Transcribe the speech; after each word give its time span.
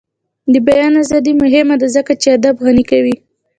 د 0.53 0.55
بیان 0.67 0.93
ازادي 1.03 1.33
مهمه 1.41 1.75
ده 1.81 1.87
ځکه 1.95 2.11
چې 2.21 2.27
ادب 2.37 2.55
غني 2.65 2.83
کوي. 2.91 3.15